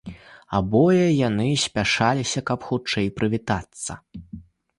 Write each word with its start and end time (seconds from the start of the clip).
Абое 0.59 1.03
яны 1.29 1.45
спяшаліся, 1.65 2.39
каб 2.49 2.59
хутчэй 2.71 3.11
прывітацца. 3.19 4.01